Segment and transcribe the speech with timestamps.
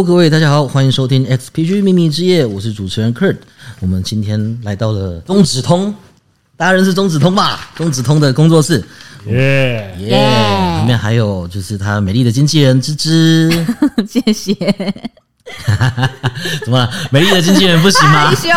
[0.00, 3.36] Hello，各位大家好，欢迎收听 XPG 秘密之夜，我是主持人 Kurt。
[3.80, 5.94] 我们今天来到了中指通，
[6.56, 7.68] 大家认识中指通吧？
[7.74, 8.82] 中指通的工作室，
[9.26, 9.94] 耶！
[9.98, 13.50] 耶、里面还有就是他美丽的经纪人芝芝，
[14.08, 14.54] 谢谢，
[16.64, 16.90] 怎么了？
[17.10, 18.34] 美丽的经纪人不行吗害？
[18.34, 18.48] 羞。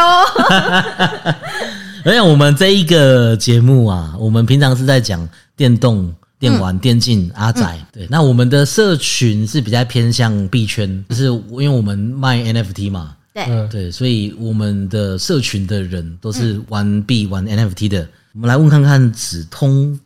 [2.06, 6.10] 而且我们这一个节目啊，我们平常是在讲电动、
[6.50, 7.86] 电玩、电竞、阿仔。
[7.94, 18.06] 对，那我们的社群是比较偏向币圈，就是因为我们卖 NFT 嘛，对，嗯，对，所以我们的社群的人都是玩币、玩 NFT 的。
[18.34, 19.98] 我们来问看看子通，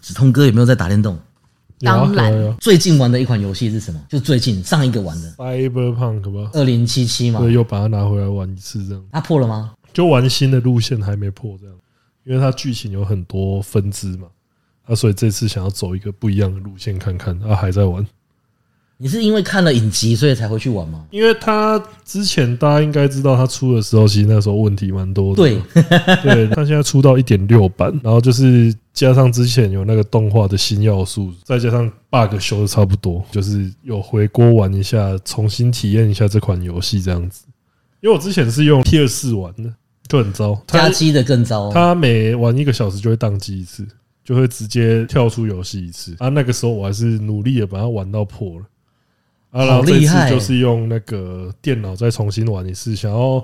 [0.00, 1.16] 子通哥有没有在打电动？
[1.80, 2.56] 当然。
[2.58, 4.00] 最近玩的一款游戏是什么？
[4.08, 5.30] 就最近上一个玩的。
[5.36, 7.38] Cyberpunk 吧，二零七七嘛。
[7.38, 9.04] 对，，又把它拿回来玩一次，这样。
[9.12, 9.74] 它破了吗？
[9.92, 11.74] 就玩新的路线还没破，这样，
[12.24, 14.26] 因为它剧情有很多分支嘛，
[14.86, 18.06] 啊，所以这次想要走一个不一样的路线看看，啊，还在玩，
[18.96, 21.04] 你是因为看了影集所以才会去玩吗？
[21.10, 25.62] 因为他之前大家应该知道，他出的时候其实那时候问题蛮多的，对，
[26.22, 37.44] 对，他现在出到一点六版，然后就是加上之前有那个动画的新要素，再加上 bug 修的差不多，就是有回锅玩一下，重新体验一下这款游戏这样子。
[38.00, 39.70] 因为我之前是用 P 二四玩的，
[40.06, 41.72] 就很糟，它加机的更糟。
[41.72, 43.86] 他每玩一个小时就会宕机一次，
[44.26, 46.16] 就会直接跳出游戏一次。
[46.18, 48.66] 啊，那个时候我还是努力的把它玩到破了。
[49.52, 53.42] 啊，然后这次就是用那个电脑再重新玩一次，想要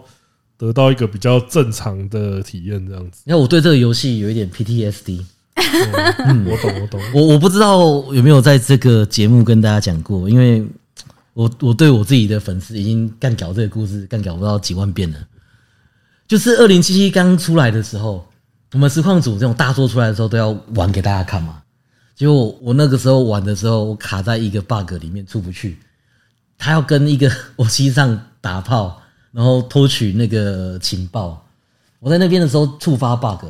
[0.59, 3.23] 得到一个比较正常的体验，这样子。
[3.27, 5.25] 因为我对这个游戏有一点 PTSD，
[6.27, 7.01] 嗯，我懂，我懂。
[7.15, 7.79] 我我不知道
[8.13, 10.67] 有没有在这个节目跟大家讲过，因为
[11.33, 15.19] 我我对我自己的粉丝已经干搞这个故事干搞不到几万遍了。
[16.29, 18.27] 就是二零七七刚出来的时候，
[18.73, 21.63] 我们实况组这种大作出来的时候都要玩给大家看嘛。
[22.15, 25.79] 结果我那个时候玩的时候，我卡在一个 bug 里面出不去，
[26.59, 29.01] 他要跟一个 我机上打炮，
[29.33, 31.45] 然后偷取那个情报。
[31.99, 33.45] 我在那边的时候触发 bug，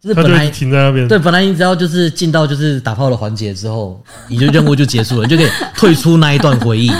[0.00, 6.90] 就是本来停在那边，对，本来你只要就是进到就是打炮的环节之后，你就任务就结束了， 你就可以退出那一段回忆。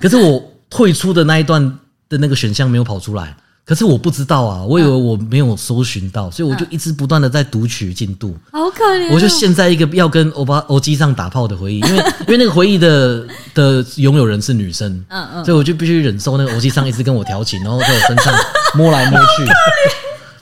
[0.00, 1.62] 可是我退出的那一段
[2.08, 8.36] 的那个选项没有跑出来，可是我不知道啊，我以为我没有搜寻到，所以我就一直不断的在读取进度。
[8.50, 9.10] 好可怜哦。
[9.14, 11.96] 我就陷在一个要跟欧巴欧基上打炮的回忆，因为
[12.26, 13.24] 因为那个回忆的
[13.54, 18.34] 的拥有人是女生，嗯嗯所以我就必须忍受那个欧基上一直跟我调情，然后在我身上
[18.74, 19.46] 摸来摸去。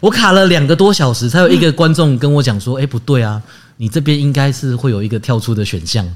[0.00, 3.40] 我卡了两个多小时，才有一个观众跟我讲说：“哎、不对啊，
[3.76, 6.08] 你这边应该是会有一个跳出的选项。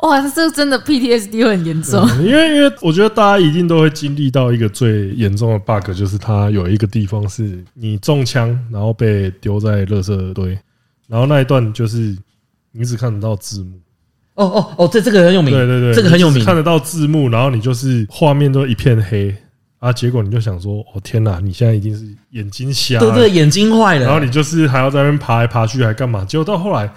[0.00, 2.06] 哇，这真的 PTSD 会很严重。
[2.08, 10.58] 嗯因为因为我觉得大家一定都会经历到一个最严重的 bug，就是它有一个地方是你中枪，然后被丢在垃圾堆，
[11.08, 12.16] 然后那一段就是
[12.72, 13.78] 你只看得到字幕，
[14.34, 16.44] 哦”哦哦这这个很有名，对对对，这个很有名。
[16.44, 19.34] 看得到字幕，然后你就是画面都一片黑
[19.78, 24.06] 啊，结果你就想说，哦天哪，你现在已经是眼睛瞎了，对对，眼睛坏了。
[24.06, 26.24] 然后你就是还要在那边爬来爬去，还干嘛？
[26.24, 26.90] 结果到后来，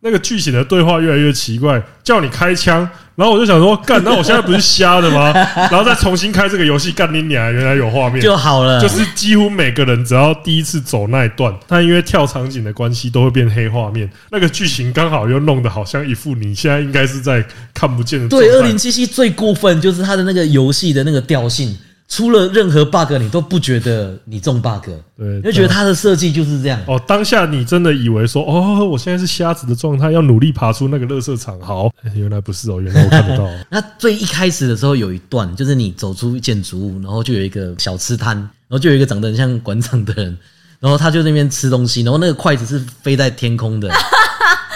[0.00, 5.32] 那个剧情的对话越来越奇怪，叫你开枪，然后我就想说，干，那我现在不是瞎的吗？
[5.68, 7.52] 然后再重新开这个游戏，干你娘！
[7.52, 14.08] 原来有画面，就好了，就是几乎每个人只要第一次走那一段，他因为跳场景的关系，都会变黑画面。
[14.30, 17.44] 那个剧情刚好又弄得好像一副你现在应该是在
[17.74, 18.28] 看不见的。
[18.28, 21.76] 对，二零七七最过分就是它的那个游戏的那个调性，
[22.08, 26.80] 出了任何 bug 你都不觉得你中 bug，对你就觉得它的设计就是这样。
[26.86, 31.60] 哦，当下你真的以为说，哦，我现在是瞎子的状态，要努力爬出那个垃圾场。
[31.60, 33.46] 好，哎原来不是哦，原来我看得到。
[33.70, 40.38] 那最一开始的时候有一段，就是你走出建筑物，然后就有一个小吃摊，然后就有一个长得很像馆长的人，
[40.80, 43.90] 然后他就那边吃东西，然后那个筷子是飞在天空的，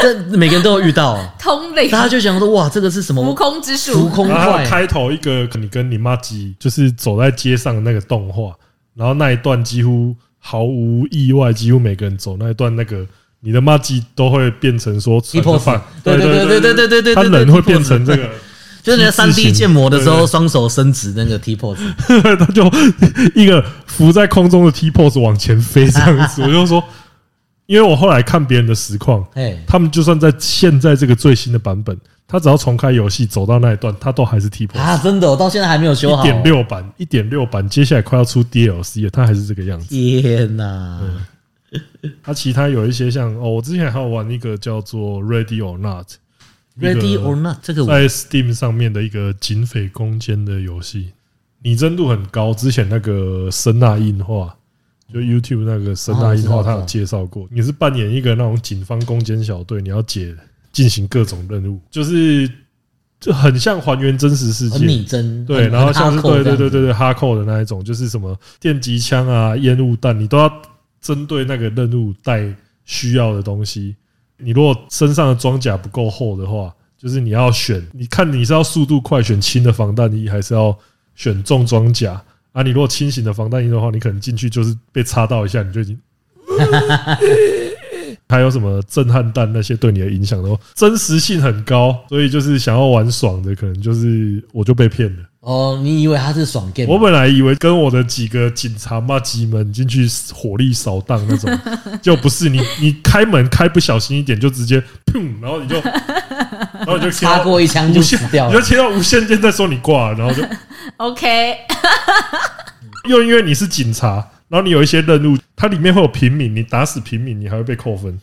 [0.00, 3.24] 这每个人都有遇到，通灵，大家就想说哇，这个是什么？
[3.24, 4.34] 浮空之浮术，空筷？
[4.34, 8.52] 然后开头一个你跟你妈鸡，就是走在街上的那个动画，
[8.94, 13.06] 然后那一段几乎毫无意外，几乎每个人走那一段，那个
[13.40, 18.30] 你的妈鸡都会变成说 T pose，饭，对对对对对对对对，他人会变成这个，
[18.82, 21.76] 就是你在三 D 建模的时候，双手伸直那个 T pose，
[22.38, 22.64] 他就
[23.34, 26.82] 一个浮在空中的 T pose 往前飞这样子， 我就说。
[27.72, 31.98] 因为我后来看别人的实况，哎，他们就算在现在这个最新的版本，
[32.28, 34.78] 他只要重开游戏走到那一段，他都还是 T pose。
[34.78, 36.22] 啊，真的，我到现在还没有修好。
[36.22, 39.88] 一点六版，一点六版，接下来快要出 DLC 了，它还是这个样子。
[39.88, 41.00] 天哪！
[42.22, 46.08] 它其他有一些像哦，我之前还有玩一个叫做 Ready or Not。
[46.78, 51.12] Ready or not，这个我在 Steam 上面的一个警匪攻坚的游戏，
[51.62, 52.52] 拟真度很高。
[52.54, 54.56] 之前那个声纳映画，
[55.12, 57.46] 就 YouTube 那个声纳映画，哦我知道他有介绍过。
[57.50, 60.34] 你是扮演一个那种警方攻坚小队，你要解
[60.72, 62.50] 进行各种任务，就是
[63.20, 64.86] 就很像还原真实世很界。
[64.86, 70.50] 拟真，对，然后像是对对对对对哈扣的那一种，就是什么电击枪啊、烟雾弹，你都要
[71.00, 72.52] 针对那个任务带
[72.84, 73.94] 需要的东西。
[74.38, 80.76] 你如果身上的装甲不够厚的话，就是你要选，你看你是要速度快选轻的防弹衣，还是要
[81.14, 82.20] 选重装甲
[82.52, 82.62] 啊？
[82.62, 85.98] 你如果轻型的防弹衣的话，你可能进去就是被插到一下，你就已经。
[88.28, 95.22] 还有什么震撼弹那些对你的影响都真实性很高，所以就是想要玩爽的，可能就是我就被骗了。
[95.40, 96.90] 哦，你以为他是爽 game？
[96.90, 101.58] 我本来以为跟我的几个警察骂鸡们进去火力扫荡那种，
[102.00, 108.54] 就不是你，你开门开不小心一点就直接砰，然后你就，然后你就插过一枪就，死掉了。
[108.54, 110.42] 你就切到无线电再说你挂，然后就
[111.02, 111.56] OK，
[113.08, 118.16] 又因为你是警察，然后你有一些任务，它里面会有平民，你打死平民你还会被扣分，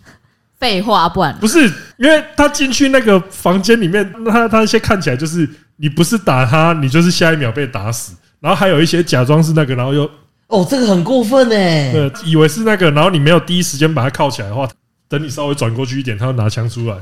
[0.57, 5.45] 废话，不然不是因为他进去那个房间里面，他他一些看起来就是
[5.75, 10.09] 你不是打他，你就是下一秒被打死，然后还有一些假装是那个，然后又
[10.47, 11.91] 哦，这个很过分哎。
[11.91, 14.65] 对，以为是那个，然后你没有第一时间把他铐起来的话，
[15.09, 16.95] 等你稍微转过去一点，他要拿枪出来。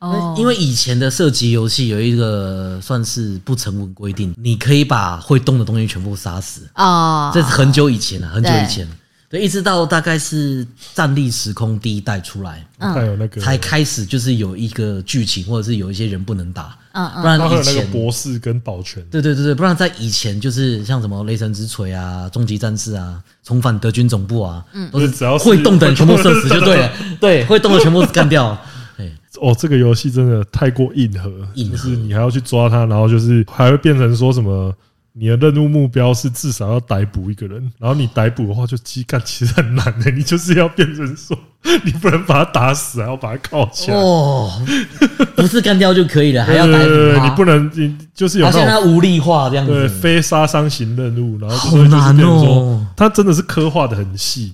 [0.00, 6.62] 哦，因为以前的射击游戏有一个算是不成文规定，你可以把会动的东西全部杀死。
[6.74, 8.88] 哦，这是很久以前了，很久以前。
[9.30, 10.64] 对，一直到大概是
[10.94, 17.90] 《战力时空》第一代出来，嗯还有那个，才开始就是有一个剧情，或者是有一些人不能打，嗯嗯不然以前。
[17.90, 28.58] 博士跟保全，对对对对，不然在以前就是像什么雷神之锤啊、终极战士啊、重返德军总部啊，嗯都是只要会动的人全部射死就对了， 对，会动的全部干掉。
[29.38, 34.74] 对，哦，这个游戏真的太过硬核，硬核就是你还要去抓他，然后就是还会变成说什么。
[35.20, 40.12] 你的任务目标是至少要逮捕一个人，然后你逮捕的话就鸡干，其实很难的。
[40.12, 41.36] 你就是要变成说，
[41.84, 44.48] 你不能把他打死，还要把他铐起来，哦，
[45.34, 46.86] 不是干掉就可以了，还要逮捕他。
[46.86, 52.86] 对你不能，你就是有好那种像他无力化这样对子，非杀伤型任务，然后好难哦。
[52.96, 54.52] 它真的是刻画的很细。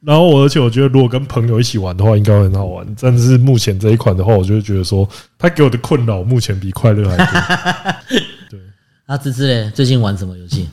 [0.00, 2.86] 然后我而且我觉得，如果跟朋友一起玩的话，应该会很好玩。
[3.00, 7.26] 但是目前这一款的话，我就会觉得说，它给我的困扰目前比快乐还多。
[8.50, 8.60] 对，
[9.06, 10.68] 啊，芝芝嘞，最近玩什么游戏？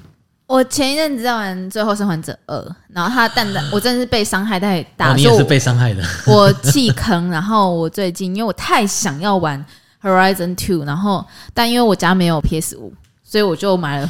[0.48, 2.56] 我前一阵子在玩《最后生还者二》，
[2.94, 6.04] 然后他蛋蛋，我真的是被伤害太大，哦，你也是被伤害的。
[6.27, 9.66] 我弃坑， 然后我最近因为我太想要玩
[10.04, 12.94] Horizon Two，然后但因为我家没有 PS 五，
[13.24, 14.06] 所以我就买了《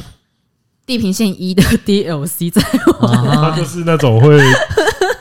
[0.84, 2.62] 地平线一》的 DLC 在
[3.00, 3.50] 玩。
[3.50, 4.38] 它就是那种会，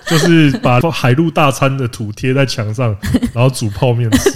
[0.08, 2.96] 就是把海陆大餐的图贴在墙上，
[3.34, 4.32] 然后煮泡面吃。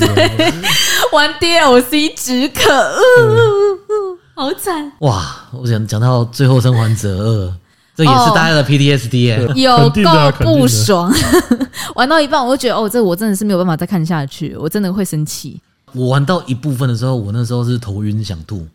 [1.12, 7.48] 玩 DLC 止渴，呃好惨，哇，我想讲到《最后生还者二》，
[7.95, 11.13] 这也是大家的 PTSD 有够不爽。
[11.95, 15.60] 玩到一半，我就觉得哦，这我真的是没有办法再看下去，我真的会生气。
[15.94, 18.68] 我玩到一部分的时候，我那时候是头晕想吐，哦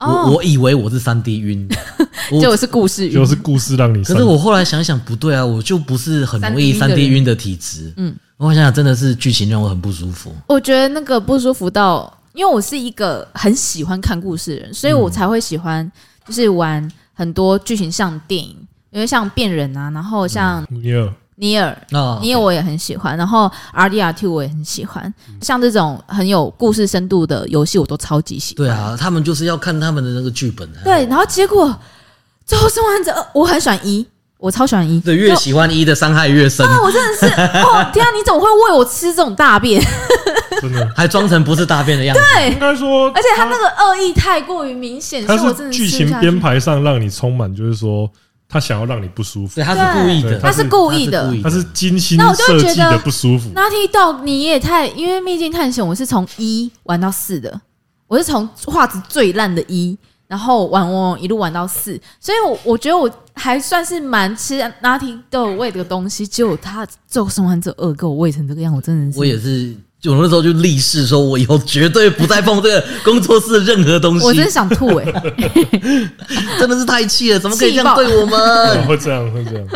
[0.00, 1.68] 我我以为我是三 D 晕，
[2.32, 4.02] 我结果是故事晕，就是故事让你。
[4.02, 7.10] 可是我后来想想不对啊，我就不是很容易三 D 人。
[7.10, 7.92] 晕的体质。
[7.96, 8.08] 嗯。
[8.08, 10.34] 嗯，我想想真的是剧情让我很不舒服。
[10.46, 15.90] 我觉得那个不舒服到，因为我是一个很喜欢看故事的人，所以我才会喜欢
[16.26, 18.56] 就是玩很多剧情像电影，
[18.90, 20.66] 因为像变人啊，然后像
[21.40, 21.76] 尼尔。
[21.90, 28.66] 那尼尔我也很喜欢，然后 R D R Two 我也很喜欢，像这种很有故事深度的游戏，我都超级喜欢。
[28.66, 30.68] 对啊，他们就是要看他们的那个剧本。
[30.84, 31.66] 对，然后结果
[32.46, 34.06] 《最后生还者》，我很喜欢一，
[34.38, 35.00] 我超喜欢一。
[35.00, 37.26] 对，越喜欢一的伤害越深，我真的是
[37.60, 38.08] 哦，天啊！
[38.14, 39.82] 你怎么会喂我吃这种大便？
[40.60, 42.22] 真的 还装成不是大便的样子。
[42.34, 48.10] 对应，该说，而且他那个恶意太过于明显，所它以我真的是剧情编排上让你充满，就是说
[48.50, 49.54] 他想要让你不舒服。
[49.54, 51.42] 对，，他是故意的，他是故意的。
[51.42, 53.48] 他是精心那我就觉得设计的不舒服。
[53.54, 54.88] Naughty Dog，你也太……
[54.88, 57.60] 因为《秘境探险》我是从一玩到四的，
[58.08, 74.24] 我是从画质最烂的一，然后玩玩玩一路玩到四，所以我我觉得我还算是蛮吃 Naughty Dog 喂的东西，结果他《最后生还者二》给我喂成这个样，我真的是我也是，就我那时候就立誓说，我以后绝对不再碰这个工作室的任何东西。
[74.24, 75.04] 我真的想吐哎、
[76.58, 78.38] 真的是太气了，怎么可以这样对我们？
[78.88, 79.66] 会这样，会这样。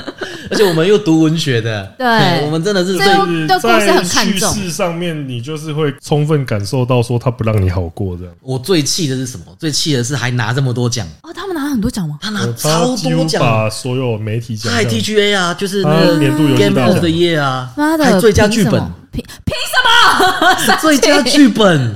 [0.50, 8.32] 而且我们又读文学的，对我们真的是这最又对故事很看重在叙事上面，你就是会充分感受到说他不让你好过这样。
[8.42, 9.44] 我最气的是什么？
[9.58, 12.18] 最气的是还拿这么多奖，哦，他们拿了很多奖吗？
[12.20, 18.82] 他拿呃超多奖，把所有媒体奖他还项 TGA 啊，就是那他个年度游戏 Game 大奖 the Year 啊，妈的，还最佳剧本
[19.22, 20.78] 凭什么，凭凭什么？
[20.80, 21.94] 最佳剧本。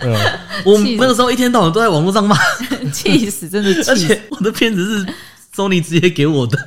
[0.65, 2.37] 我那个时候一天到晚都在网络上骂，
[2.93, 4.09] 气死，真的 而气死！
[4.09, 5.07] 且我的片子是
[5.55, 6.59] Sony 直接给我的，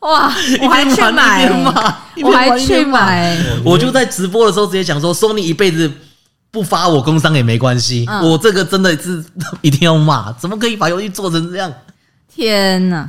[0.00, 1.48] 哇， 我还去买
[2.22, 5.90] 我还去买，我就在直播的时候直接讲说，Sony 一辈子
[6.50, 9.24] 不发我工伤也没关系，嗯我这个真的是
[9.60, 11.72] 一定要骂，怎么可以把游戏做成这样？
[12.34, 13.08] 天哪！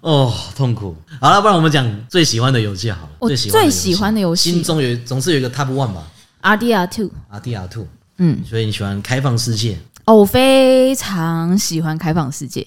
[0.00, 0.94] 哦，痛苦。
[1.20, 3.10] 好了，不然我们讲最喜欢的游戏好了。
[3.18, 7.86] 我最喜欢的最喜欢的游戏心中有总是有一个 Top One 吧 R D R Two，，R D R Two。
[8.18, 12.66] 嗯，所以你喜欢开放世界，哦，我非常喜欢开放世界。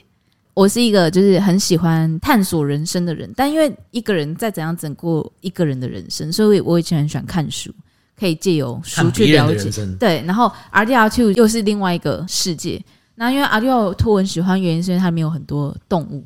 [0.56, 7.74] 我是一个就是很喜欢探索人生的人，但因为一个人再怎样整过一个人的人生，所以我以前很喜欢看书，
[8.20, 9.72] 可以借由书去了解。
[10.00, 12.84] 对，然后 R D R Two 又是另外一个世界。
[13.16, 16.24] 那因为 R D R Two 我很喜欢，原因是因为它里面有很多动物，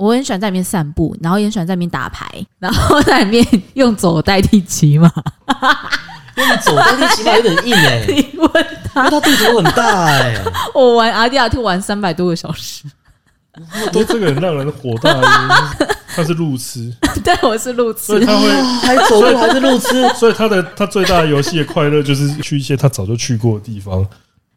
[0.00, 2.26] 我很喜欢在里面散步，然后也很喜欢在里面打牌，
[2.58, 5.12] 然后在里面用走代替骑马。
[6.36, 10.42] 因为走但是起码有点硬哎、因你问为它地图很大哎、
[10.74, 12.84] 我玩 R D R Two 玩三百多个小时，
[13.92, 15.12] 都这个很让人火大
[16.14, 16.90] 他是路痴，
[17.22, 18.00] 对，我是路痴。
[18.00, 24.06] 所以他会，还走路还是路痴，所以他的他最大的游戏的快乐就是去一些他早就去过的地方。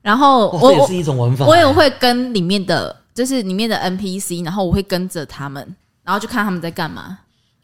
[0.01, 1.45] 然后，我也是一种玩法。
[1.45, 7.19] 我也会跟里面的，就是里面的 NPC，然后我会跟着他们，然后就看他们在干嘛。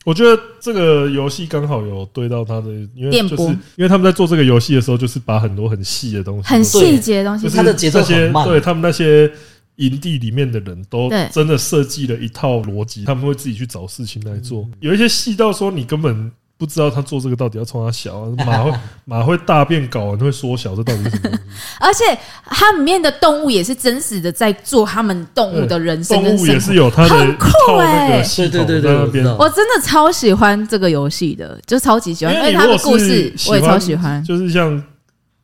[0.05, 7.43] 我觉得这个游戏刚好有对到他的，因为就是电波因为他们在做这个游戏的时候，就是把很多很细的东西，很细节的东西。
[7.43, 8.47] 就，是它的节奏些很慢。
[8.47, 9.31] 对他们那些
[9.75, 16.31] 营地里面的人都真的设计了一套逻辑，他们会自己去找事情来做，有一些细到说你根本。
[16.59, 18.73] 不知道他做这个到底要冲他小、啊，马会
[19.05, 21.39] 马会大便搞完会缩小，这到底是什么？
[21.79, 22.03] 而且
[22.43, 26.35] 它里面的动物也是真实的在做他们动物的人生动。
[26.35, 29.45] 物也是有它的很酷套那欸个系统对对对在那边对我。
[29.45, 34.21] 我真的超喜欢这个游戏的，就超级喜欢，因为它的故事我也超喜欢。
[34.25, 34.83] 就是像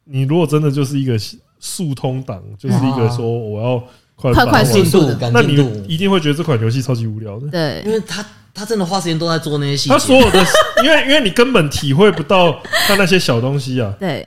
[0.03, 1.17] 你如果真的就是一个
[1.61, 3.81] 速通党，就是一个说我要
[4.17, 5.55] 快快速速的赶那你，
[5.87, 7.47] 一定会觉得这款游戏超级无聊的。
[7.47, 9.93] 对因对，为他他真的花时间都在做那些细节。
[9.93, 10.43] 他所有的，
[10.83, 13.93] 因为因为你根本体会不到他那些小东西啊。
[13.99, 14.25] 对，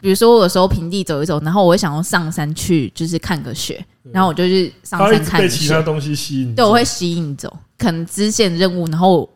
[0.00, 3.82] 比如说我有时候平地走一走，然后我会想要上山去，就是看个雪，
[4.12, 5.82] 然后我就去上山看其他雪。
[5.84, 9.28] 东西吸引，对，我会吸引走，可能支线任务，然后诶，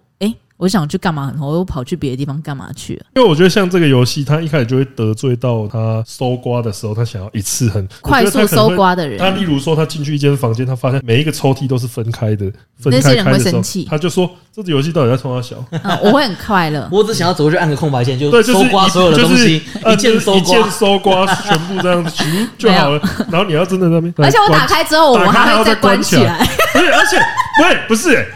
[0.63, 8.71] 我想去干嘛，我又跑去别的地方干嘛去了，因为我觉得像这个游戏，他一开始就会得罪到他搜刮的时候，他想要一次很快速搜。
[8.77, 12.47] 刮的人他例，如说，他进去一间房间，他发现每一个抽屉都是分开的，
[12.79, 16.89] 分那些人开开的时候会生气，他就说：“这个游戏到底在冲他小？”嗯，我会很快乐。
[16.93, 20.71] 我只想要走过去按个空白键，就对，就是搜刮所有的东西，就是呃一键搜刮一键。
[20.71, 22.25] 搜刮，全部这样子
[22.57, 23.03] 就好了。
[23.29, 26.39] 然后你要真的在那边，而且我打开之后，我打开还要再关关起起来。
[26.73, 27.17] 不是，而且
[27.59, 28.27] 不是不是、欸，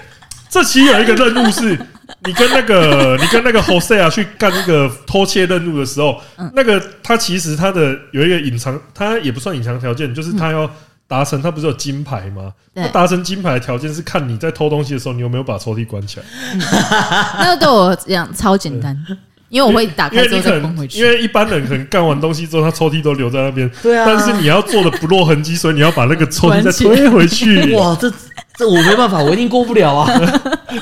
[0.51, 1.79] 这其实有一个任务是，
[2.27, 10.69] 你跟那个 你跟那个 Jose 啊去干那个偷窃任务的时候，嗯那个他其实他的有一个隐藏，他也不算隐藏条件，就是他要
[11.09, 12.53] 达成，他不是有金牌吗？
[12.75, 16.27] 他达成金牌的条件是看你在偷东西的时候，你有没有把抽屉关起来。
[17.39, 18.97] 那个对我讲超简单，
[19.49, 20.99] 因为我会打开之后再关回，去。
[20.99, 27.73] 因为一般人可能干完东西之后，他抽屉都留在那边，对啊，但是你要做的不落痕迹，所以你要把那个抽屉再推回去。
[27.75, 28.13] 哇，这
[28.57, 30.07] 这我没办法，我一定过不了啊！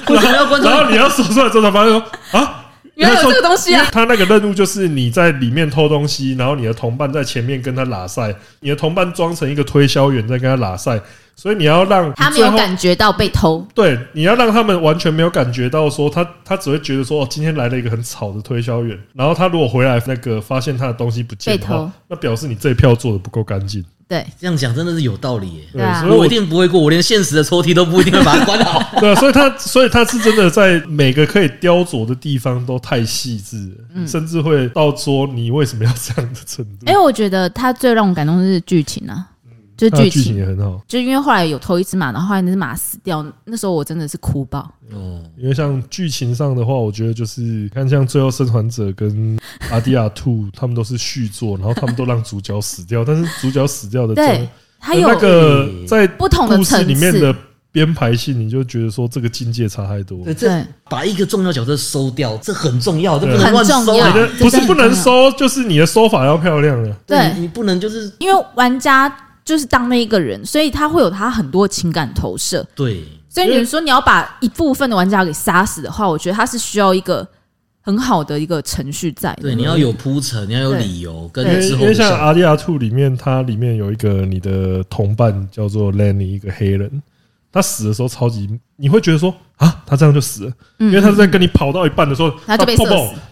[0.08, 0.76] 为什么要关注然？
[0.76, 11.00] 后你要说出来之后，才发现说啊，原来有这个东西啊他那个任务就是你在里面偷东西，然后你的同伴在前面跟他拉赛，你的同伴装成一个推销员在跟他拉赛，
[11.36, 23.84] 所以你要让他没有感觉到被偷，对，你要让他们完全没有感觉到说他他只会觉得说哦，今天来了一个很吵的推销员，然后他如果回来那个发现他的东西不见的话被偷，那表示你这一票做的不够干净。
[24.06, 25.62] 对，这样讲真的是有道理耶。
[25.72, 28.78] 对啊所以我一定不会过，我连现实的抽屉都不一定会把它关好。
[29.00, 33.72] 对啊，所以他所以他是真的在每个可以雕琢的地方都太细致
[34.06, 36.86] 甚至会到说你为什么要这样的程度？
[36.86, 39.26] 因为我觉得他最让我感动的是剧情啊，
[39.76, 44.60] 就是剧情情，也很好，就因为后来有偷一只马，然后后来那只马死掉，那时候我真的是哭爆。
[44.92, 49.10] 哦，因为像剧情上的话，我觉得就是看像《最后生还者》跟
[49.70, 57.34] 《阿迪亚兔》，他们都是续作，然后他们都让主角死掉，但是主角死掉的对中，还有那个在不同的故事层次里面的，
[57.72, 60.24] 编排性，你就觉得说这个境界差太多。
[60.34, 64.20] 对，把一个重要角色收掉，这很重要，这不能乱收很重要啊你！
[64.20, 66.96] 的不是不能收，就是你的收法要漂亮了。
[67.04, 69.12] 对你你不能就是因为玩家
[69.44, 72.66] 就是当那一个人，所以他会有他很多情感投射。
[72.74, 73.04] 对。
[73.28, 77.26] 所以你说你要把一部分的玩家给杀死的话，我觉得他是需要一个
[77.80, 79.42] 很好的一个程序在的。
[79.42, 82.12] 对，你要有铺陈，你要有理由跟因为之因为像《。
[82.14, 87.02] 阿迪亚兔》里面，它里面有一个你的同伴叫做 Lenny，一个黑人，
[87.52, 92.76] 他死的时候超级，你会觉得说啊，他这样就死了，嗯，因为他是在跟你跑到一半的时候，他就被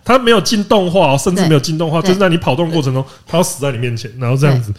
[0.04, 4.74] 他没有进动画哦，甚至没有进动画，就是在你跑动过程中，他要死在你面前，然后这样子。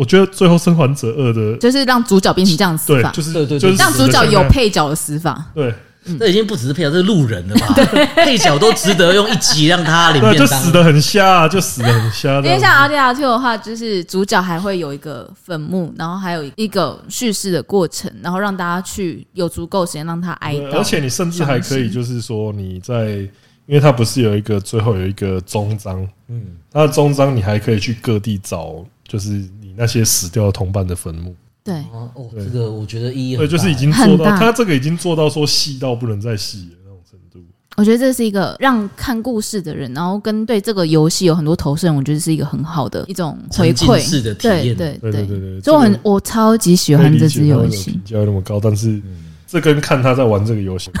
[0.00, 5.44] 我觉得最后《生还者二》的就是让主角变成这样的死法，，对就是对对对就是让主角有配角的死法。
[5.54, 5.74] 对，
[6.18, 7.74] 这已经不只是配角，这是路人了吧？
[8.16, 10.48] 配角都值得用一集让他领对，便当。
[10.48, 12.36] 就死的很瞎啊，就死的很瞎。
[12.36, 20.78] 因为像 R D R Two 的话，就是主角还会有一个坟墓，然后还有一个叙事的过程，然后让大家去有足够时间让他哀悼。
[20.78, 23.18] 而且你甚至还可以，就是说你在，
[23.66, 26.42] 因为它不是有一个最后有一个终章，嗯，
[26.72, 31.32] 它的终章你还可以去各地找，就是你那些死掉的同伴的坟墓。
[31.62, 33.56] 对，哦，哦这个我觉得意义对，很大。
[33.56, 37.38] 就是已经做到，他这个已经做到说细到不能再细的那种程度。
[37.76, 44.00] 我觉得这是一个让看故事的人，然后跟对这个游戏有很多投射人，我觉得是一个很好的一种回馈。
[44.00, 44.74] 式的体验。
[44.74, 47.92] 对对对对对对，所以我很我超级喜欢这支游戏。
[47.92, 48.02] 评。
[48.04, 49.26] 价那么高，但是嗯。
[49.46, 50.92] 这跟看他在玩这个游戏，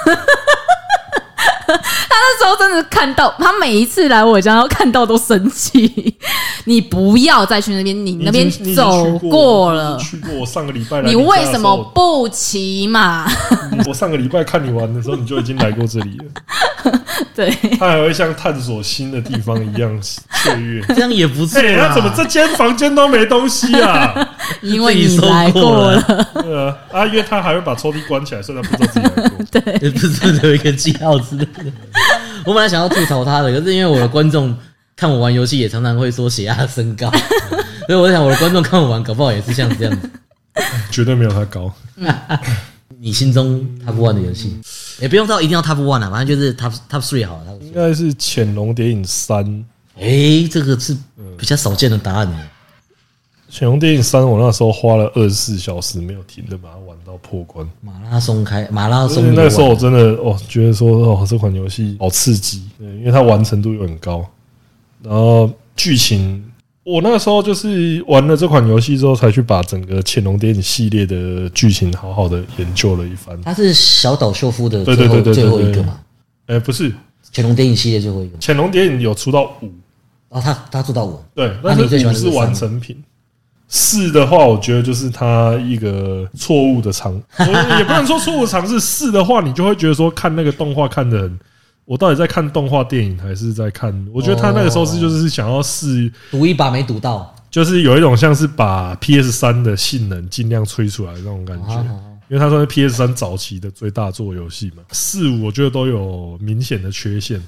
[2.10, 6.16] 那时候真的看到他每一次来我家，然后看到都生气。
[6.64, 10.34] 你不要再去那边，你那边走去过了你，去过。
[10.40, 13.26] 我上个礼拜来你为什么不骑马？
[13.88, 16.24] 我上个礼拜看你玩的时候，你就已经来过这里了。
[17.34, 20.00] 对，他还会像探索新的地方一样
[20.42, 20.82] 雀跃。
[20.94, 21.60] 这样也不错。
[21.62, 24.14] 那怎么这间房间都没东西啊？
[24.62, 26.28] 因为你来过过了了。
[26.42, 29.78] 对啊，啊，因为他还会把抽屉关起来，所以他不知道自己来过。
[29.80, 31.72] 也不是有一个记号之类的。
[32.44, 34.56] 我本来想要吐槽他的，可是因为我的观众
[34.96, 37.10] 看我玩游戏也常常会说血压升高，
[37.86, 40.10] 所以我在想我的观众看我玩，搞不好也是像这样子。
[40.90, 41.72] 绝对没有他高。
[42.98, 44.58] 你心中他不玩的游戏，
[45.00, 47.52] 也不用到一定要 top one 啊，反正就是 top top three 好了。
[47.52, 49.44] top 应 three 该是《潜龙谍影三》。
[49.96, 50.96] 《哎，这个是
[51.36, 52.38] 比较少见的答案呢。
[53.48, 57.68] 潜龙谍影三》我那时候花了二十四小时没有停的把它玩到破关。
[57.80, 64.24] 马拉松开马拉所松游玩，那时候我真的哦，觉得说哦，这款游戏好刺激，对，因为它完成度又很高，
[65.02, 66.44] 然后剧情，
[66.82, 73.40] 我那个时候就是玩了这款游戏之后，才去把整个《潜龙谍影》系列的剧情好好的研究了一番。
[73.42, 76.00] 它是小岛秀夫的对最后对对对对对最后一个嘛，
[76.46, 76.90] 哎，不是，
[77.32, 78.38] 《潜龙谍影系列最后一个。
[78.38, 79.70] 潜龙谍影》有出到五，
[80.30, 82.96] 啊，他他出到我，对，那你最喜欢的是是完成品。
[83.72, 87.44] 四的话，我觉得就是它一个错误的尝，我
[87.78, 88.80] 也不能说错误尝试。
[88.80, 91.38] 四的话，你就会觉得说看那个动画看的很，
[91.90, 93.92] 我到底在看动画电影还是在看？
[94.12, 101.74] 我觉得他那个时候是就是想要试，赌一把没赌到，就是有一种像是把 PS 三的性能尽量吹出来的那种感觉。
[101.74, 107.42] 啊因为它算是 PS 三早期的最大作游戏嘛，四五我觉得都有明显的缺陷，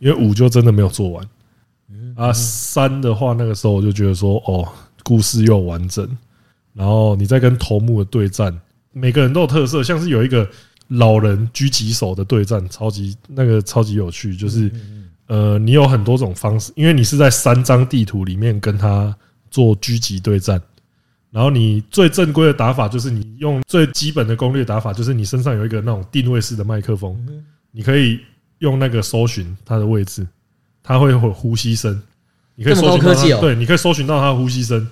[0.00, 1.26] 因为五就真的没有做完。
[2.14, 4.68] 啊，三的话那个时候我就觉得说，哦，
[5.02, 6.06] 故事又完整，
[6.74, 8.54] 然后你再跟头目的对战，
[8.92, 10.46] 每个人都有特色，像是有一个
[10.92, 14.70] 老人狙击手的对战，超级那个超级有趣，就是
[15.26, 19.14] 呃，你有很多种方式，因为你是在三张地图里面跟他
[19.50, 20.60] 做狙击对战。
[21.30, 27.16] 然后你最正规的打法就是你用最基本的攻略打法，就是你身上有一个那种定位式的麦克风，
[27.70, 28.20] 你可以
[28.58, 30.26] 用那个搜寻他的位置，
[30.82, 32.02] 他会有呼吸声，
[32.54, 34.86] 你可以搜寻到对，你可以搜寻到他的呼吸声，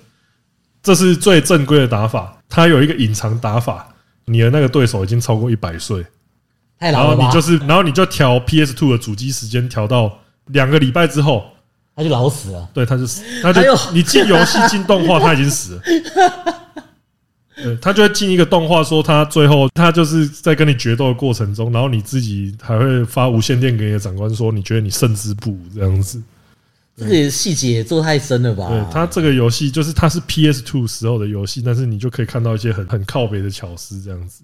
[0.81, 2.35] 这是最正规的打法。
[2.49, 3.90] 它有一个隐藏打法，
[4.31, 5.97] 你的那个对手已经超过一百岁，
[6.79, 7.23] 然太老了吧？
[7.23, 11.45] 后你就是，然后你就调 PS Two 的主机时间调到两个礼拜之后，
[11.95, 12.69] 他就老死了。
[12.73, 15.81] 对，他就死，他就哎呦你进游戏进动画，他已经死了。
[17.63, 26.19] 对，他就会进一个动画，说他最后他就是在跟你决斗的过程中，然后你自己还会发无线电给你的长官说，你觉得你胜之不武这样子。
[26.97, 28.67] 这个细节也做太深了吧？
[28.69, 34.43] 对它这个游戏就是它是 PS Two 时候的游戏，但是你就可以看到一些很很靠北的巧思这样子。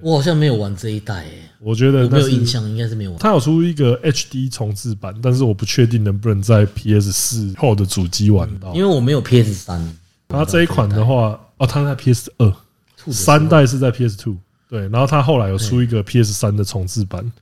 [0.00, 3.18] 我好像没有玩这一代诶，我觉得没有印象，应该是没有玩。
[3.20, 8.74] 它有出一个 HD 重置版，但是我不确定能不能在 PS 四后的主机玩到。
[8.74, 9.96] 因为我没有 PS 三。
[10.26, 12.50] 它这一款的话，哦，它在 PS 二。
[12.96, 14.36] 兔的时候三代是在 PS Two，
[14.68, 17.32] 对，然后它后来有出一个 PS 三的重置版，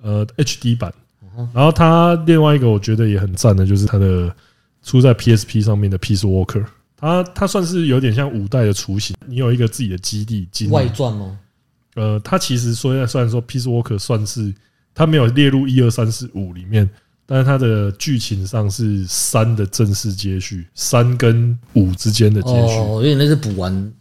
[0.00, 0.94] 呃，HD 版，
[1.52, 4.34] 然后它另外一个我觉得也很赞的，就是它的
[4.82, 6.64] 出在 PSP 上面的 Peace Walker，
[6.96, 11.38] 它它算是有点像五代的雏形，你有一个自己的基地经外传吗？
[11.94, 14.54] 呃，它其实说虽然说 Peace Walker 算是
[14.94, 16.88] 它没有列入一二三四五里面，
[17.24, 22.78] 但是它的剧情上是三的正式接续，三跟五之间的接续。
[22.78, 23.92] 哦，有点那是补完。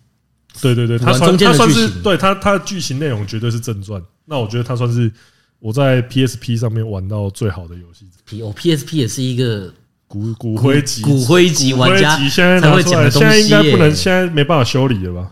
[0.61, 4.01] 对对对，补它中间的它算是剧情对它它的剧情内容绝对是正传。
[4.23, 5.11] 那我觉得它算是
[5.59, 8.05] 我在 PSP 上面玩到最好的游戏。
[8.25, 9.73] P 哦，PSP 也是一个
[10.07, 15.31] 骨骨灰级骨灰级玩家才会拿出来，讲的东西现在应该不能，现在没办法修理了吧？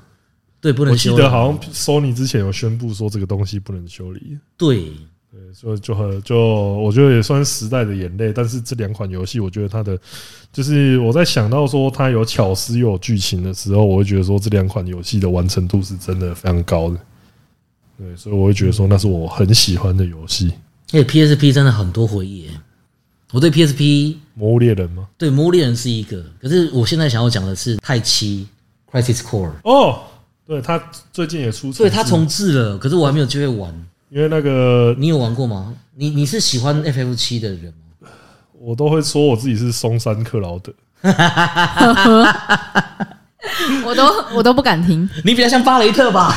[0.60, 4.38] 对，不我记能修理得好像 Sony 之前有宣布说这个东西不能修理。
[4.58, 4.86] 对，
[5.32, 8.32] 对，所以就很就我觉得也算时代的眼泪。
[8.34, 10.00] 但是这两款游戏，我觉得它的
[10.52, 16.98] 就是我在想到说它有巧思又有剧情的时候，我会觉得说这两款游戏的完成度是真的非常高的。
[17.98, 20.50] 对，所以我会觉得说那是我很喜欢的游戏，
[20.94, 22.50] 《而且 PSP 真的很多回忆耶。
[23.32, 25.08] 我对 PSP 魔物猎人》吗？
[25.18, 28.48] 对《魔物猎人》是一个，可是我现在想要讲的是《太七
[28.92, 30.02] Crisis Core》，哦，
[30.46, 30.78] 对他
[31.12, 33.74] 最近也出，所以它重置了，可是我还没有机会玩。
[34.10, 35.74] 因为那个你有玩过吗？
[35.96, 38.08] 你你是喜欢 FF 七的人吗？
[38.60, 40.72] 我都会说我自己是松山克劳德，
[43.86, 44.04] 我都
[44.34, 45.08] 我都不敢听。
[45.26, 46.34] 你比较像巴雷特吧？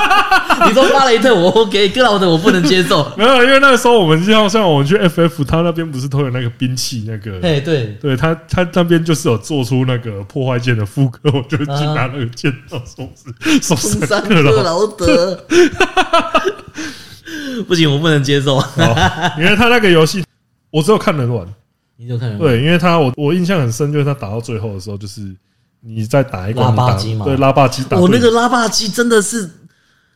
[0.68, 3.10] 你说巴雷特，我 OK，克劳德我不能接受。
[3.16, 7.38] 没有，因为那个时候我们像像我们去 FF，他那边不是都有那个兵器那个。
[7.42, 15.44] 哎，对，对他，他那边就是有做出那个破坏剑的副歌，我就去拿那个剑到松是松中山山克克劳劳德，
[17.66, 18.56] 不行，我不能接受。
[18.58, 20.22] 哦，因为他那个游戏
[20.70, 21.46] 我只有看人玩，
[21.96, 25.20] 你就看人，对，因为他我我印象很深，就是他打到最后的时候，就是
[25.86, 29.48] 你再打一个拉霸机嘛对拉霸机打我那个拉霸机真的是，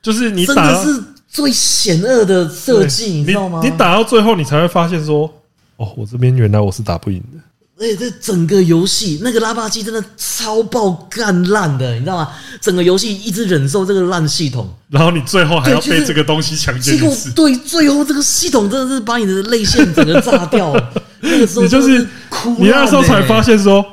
[0.00, 3.60] 就是你真打到的是最险恶的设计，你知道吗？
[3.62, 5.30] 你打到最后，你才会发现说，
[5.76, 7.38] 哦，我这边原来我是打不赢的。
[7.80, 12.28] 而且这整个游戏那个拉霸机真的超爆干烂的，你知道吗？
[12.60, 20.72] 整个游戏一直忍受这个烂系统，然后你最后还要被这个东西强奸结果一次，对最后这个系统真的是把你的泪腺整个炸掉，
[21.20, 23.84] 那个时候你就是哭欸，你那时候才发现说，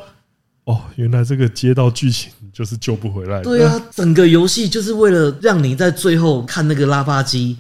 [0.65, 3.41] 哦，原来这个接到剧情就是救不回来。
[3.41, 7.58] 对啊，整个游戏就是为了让你在最后看那个拉巴机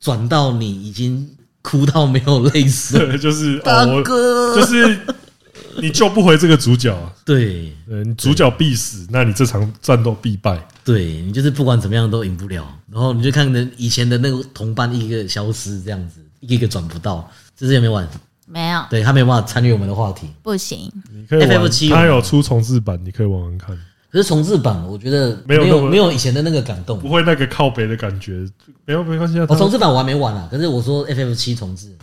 [0.00, 1.28] 转到你已经
[1.62, 4.98] 哭到没有泪水， 就是大哦，哥，就是
[5.80, 10.62] 你救不回这个主角啊，对对你主角必死，那你这场战斗必败。
[10.84, 18.06] 对，你就是不管怎么样都赢不了，然后你就看着以前的那个同伴一个个消失，这样子一个一个转不到，这是有没有玩？
[18.46, 20.28] 没有，对他没有办法参与我们的话题。
[20.42, 20.90] 不行。
[21.12, 23.76] 你可以玩 FF7 它有出重置版，你可以玩玩看，
[24.10, 27.08] 可是重置版我觉得没有没有没有以前的那个感动不。
[27.08, 28.48] 会那个靠北的感觉。
[28.84, 31.94] 没有没关系啊，哦，重置版我还没玩啊，可是我说 FF 七重置。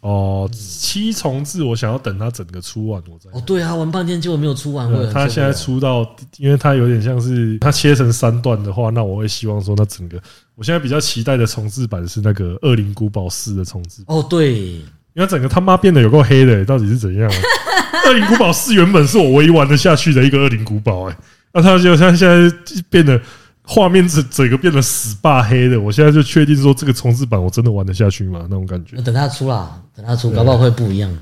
[0.00, 10.16] 哦七重置，我想要等它整个出完我再哦，对啊，玩半天结果没有出完，我也呃，很它现在出到，因为它有点像是它切成三段的话，那我会希望说，那整个
[10.54, 14.80] 我现在比较期待的重置版是那个《恶灵古堡四》的重置，哦，对，
[15.18, 17.34] 因为它整个他妈变得有够黑的、到底是怎样、啊？
[18.08, 21.16] 《恶灵古堡四》原本是我唯一玩得下去的一个恶灵古堡，哎，
[21.52, 22.56] 那他就像现在
[22.88, 23.20] 变得
[23.62, 28.46] 画面整整个变得死霸黑的，我现在就确定说这个重置版我真的玩得下去吗？
[28.48, 28.96] 那种感觉。
[29.02, 31.12] 等他出啦，等他出，搞不好会不一样。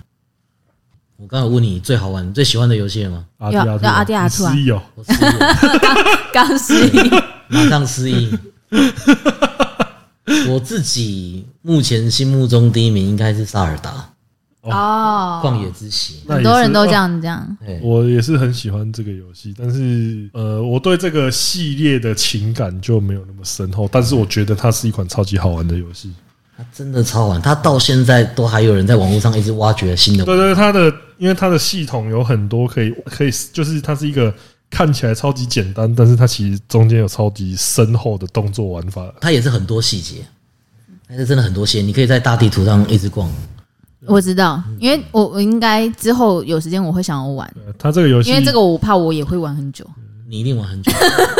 [1.16, 3.24] 我刚才问你最好玩、最喜欢的游戏了吗？
[3.38, 4.82] 阿迪亚要要阿迪亚出啊失忆哦，
[6.60, 7.10] 失忆，
[7.48, 8.38] 马上失忆。
[10.48, 14.10] 我自己目前心目中第一名应该是萨尔达
[14.62, 16.22] 哦，旷野之息。
[16.26, 17.56] 那也是很多人都这哦样这样。
[17.64, 23.88] 对，我也是很喜欢这个游戏，但是呃，我对这个系列的情感就没有那么深厚。
[23.92, 26.12] 但是我觉得它是一款超级好玩的游戏。
[26.56, 30.24] 它真的超玩，它到现在都还有人在网络上一直挖掘新的。
[30.24, 34.34] 对对，它的因为它的系统有很多可以可以，就是它是一个
[34.70, 39.12] 看起来超级简单，但是它其实中间有超级深厚的动作玩法。
[39.20, 40.26] 它也是很多细节，
[41.08, 43.30] 但是真的很多细节，你可以在大地图上一直逛。
[44.06, 49.84] 我知道，因为我我应该之后有时间我会想要玩，呃它这个游戏因为这个我怕我也会玩很久。
[50.28, 50.92] 你一定玩很久，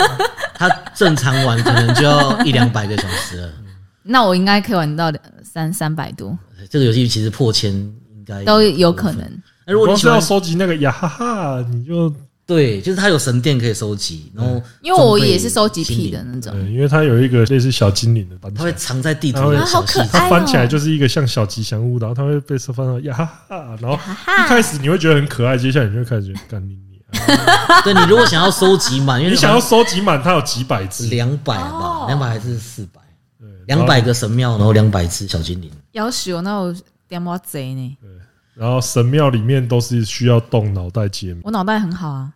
[0.55, 3.53] 它正常玩可能就要一两百个小时了。
[4.03, 5.13] 那我应该可以玩到
[5.43, 6.37] 三三百多，
[6.71, 9.13] 这个游戏其实破千应该都有可。
[9.13, 9.29] 能。
[9.67, 12.13] 那如果你光是要，收集那个呀哈哈，你就
[12.47, 18.73] 对，就是它有神殿可以收集，然后因为我也是收集癖的那种，呃，因为它有一个类似小精灵的它会。
[18.75, 20.01] 藏在地图好可。
[20.01, 26.79] 爱它翻起来就是一个像小吉祥物，然后它会被翻到呀哈哈，然后一开始你会觉得很可爱，接下来你就会开始觉得干你
[27.83, 33.01] 对你如果想要收集满，因为你想要收集满它有几百只，两百吧哦，两百还是四百？
[33.41, 35.71] 对两百，个神庙，然后两百只小精灵。
[35.93, 36.75] 要求那我
[37.09, 37.97] 点毛贼呢？
[38.01, 38.11] 对
[38.55, 42.33] 然后神庙里面都是需要动脑袋解谜，我脑袋很好啊，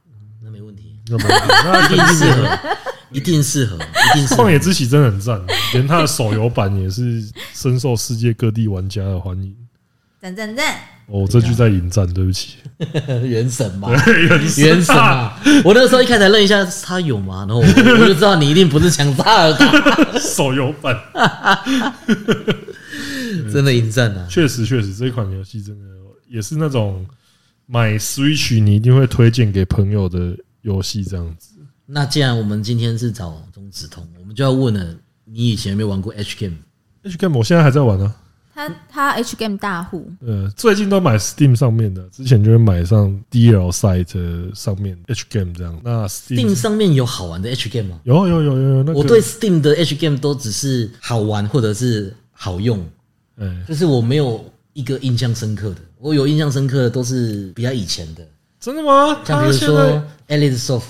[1.11, 1.25] 那么
[1.65, 2.59] 那一定适合，
[3.11, 4.51] 一定适合，一定适合旷。
[4.51, 5.41] 野之息真的很赞，
[5.75, 9.55] 连它的手游版也是深受世界各地玩家的欢迎。
[10.21, 10.77] 赞赞赞！
[11.07, 12.57] 哦，这句在引战，对不起，
[13.25, 15.33] 原神嘛， 原神原神嘛。
[15.65, 17.47] 我那个时候一开始还愣一下，他有吗？
[17.49, 20.97] 然后我我就知道你一定不是抢萨尔达， 手游版
[23.51, 24.27] 真的引战啊！
[24.29, 25.85] 确实确实这款游戏真的
[26.29, 27.05] 也是那种
[27.67, 31.55] 买 Switch 你一定会推荐给朋友的游戏，这样子。
[31.87, 38.17] 那既然我们今天是找中子通，我们就要问了，你以前有没有玩过 H game？H game 我现在还在玩啊，
[38.55, 45.81] 他他 H game 大户，呃，最近都买 Steam 上面的，之前就会买上 DL Site 上面 H Game 这样。
[45.83, 48.01] 那 Steam Steam 上面有好玩的 H game 吗？
[48.05, 52.87] 有有有有有那个，我对 Steam 的 H game 都只是好玩或者是好用，
[53.39, 54.45] 嗯，就是我没有
[54.75, 55.81] 一个印象深刻的。
[55.99, 58.27] 我有印象深刻的都是比较以前的，
[58.61, 59.19] 真的吗？
[59.25, 60.83] 像比如说 Elite Soft，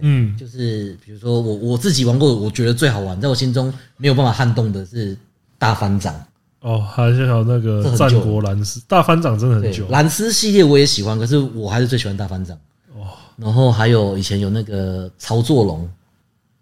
[0.00, 5.18] 嗯，就是比如说我我自己玩过，我觉得最好玩，在我心中没有办法撼动的是
[5.58, 6.14] 大翻掌。
[6.60, 12.56] 哦，还有那个战国蓝斯大翻掌真的很对久，，蓝斯系列我也喜欢，可是我还是最喜欢大翻掌。
[12.94, 15.88] 哦，然后还有以前有那个操作龙，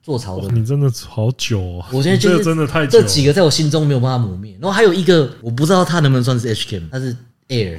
[0.03, 1.85] 做曹的哇，你真的好久哦！
[1.91, 4.53] 我现在就是你这真的太久了，这几个在我心中没有办法磨灭。
[4.61, 7.17] 然后还有一个我不知道它能不能算是 H game，它是
[7.49, 7.79] Air，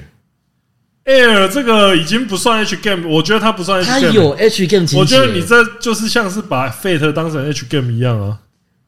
[1.06, 4.00] Air 这个已经不算 H Game，我觉得它不算 H 它。
[4.00, 4.98] 有 H game 情节。
[5.00, 8.40] 我觉得你这就是像是把 Fate 当成 H Game 一样啊。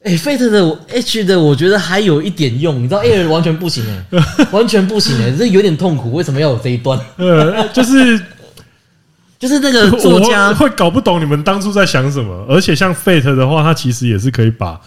[0.04, 4.20] 哎、Fate 的我 H 的，我觉得还有一点用，你知道 Air 完全不行哎、
[4.52, 6.14] 完全不行哎、这有点痛苦。
[6.14, 7.00] 为什么要有这一段？
[7.18, 8.20] 呃，就是
[9.38, 12.46] 就是那个作我家会搞不懂你们当初在想什么。
[12.50, 14.80] 而且像 Fate 的话，它其实也是可以把，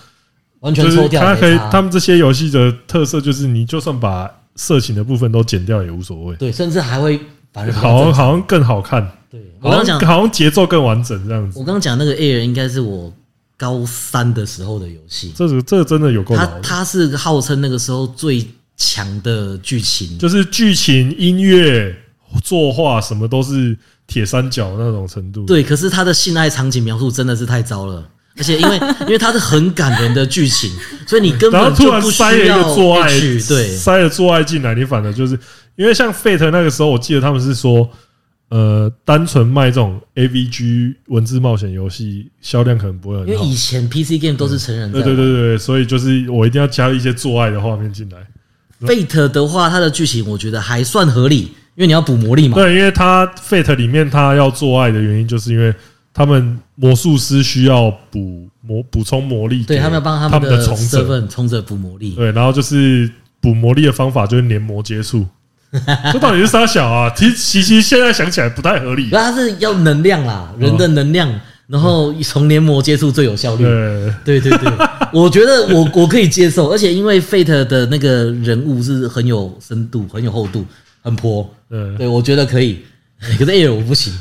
[0.61, 7.19] 完全抽掉，它可以他们这些游戏的特色就是，你就算把色情的部分都剪掉也无所谓，对，甚至还会
[7.53, 11.59] 反正好像好像更好看，对，我刚刚讲，好像节奏更完整这样子。
[11.59, 11.65] 我。
[11.65, 13.13] 刚刚讲那个 Air 应该是我
[13.57, 21.95] 高三的时候的游戏，这是这个真的有够它老的，它是号称那个时候最强的剧情，就是剧情、音乐、
[22.43, 25.45] 作画什么都是铁三角那种程度。
[25.45, 30.71] 对，可是他的性爱场景描述真的是太糟了，而且因为 因为它是很感人的剧情，
[31.07, 35.38] 所以你根然后突然本就不需塞了一个要做爱 H，，对塞了做爱进来，你反而就是
[35.77, 37.88] 因为像 Fate 那个时候，我记得他们是说，
[38.51, 43.45] 呃，单纯卖这种 AVG 文字冒险游戏销量可能不会很因为好。
[43.45, 45.16] 以前 PC game 都是成人在对玩。
[45.16, 48.19] 对对对，所以就是我一定要加一些做爱的画面进来。
[48.87, 51.40] Fate 的话，它的剧情我觉得还算合理，
[51.75, 52.55] 因为你要补魔力嘛。
[52.55, 55.75] 对，因为他 Fate 里面他要做爱的原因，就是因为
[56.12, 60.99] 他们魔术师需要补魔补充魔力对，他们要帮他们的从者。
[60.99, 62.12] 身份冲着补魔力。
[62.16, 65.25] 对，然后就是补魔力的方法就是黏膜接触。
[66.12, 67.09] 这到底是啥小啊？
[67.16, 69.09] 其其实现在想起来不太合理。
[69.11, 71.33] 然后它是要能量啦，人的能量，
[71.68, 73.62] 然后从黏膜接触最有效率。
[74.25, 74.73] 对，对对对，
[75.14, 80.66] 我觉得我我可以接受，而且因为 Fate 的那个人物是很有深度、很有厚度、
[81.03, 82.81] 很泼，对，对我觉得可以。
[83.39, 84.13] 可是 Air 我不行。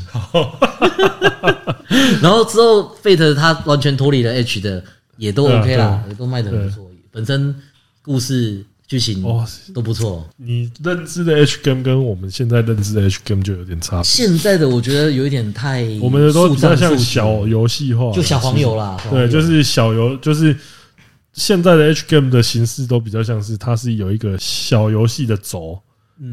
[2.22, 4.82] 然后之后 Fate 它完全脱离了 H 的，
[5.16, 7.54] 也都 OK 啦，对也都卖的很不错，本身
[8.02, 10.26] 故事剧情哦都不错。
[10.36, 14.04] 你认知的 H game 跟我们现在认知的 H game 就有点差别。
[14.04, 18.98] 现在的我觉得有一点太我们的都比较像小游戏化，就小黄油啦。
[19.10, 20.56] 对，就是小游，就是
[21.32, 25.80] 现在的 H game 的形式都比较像是它是有一个小游戏的轴，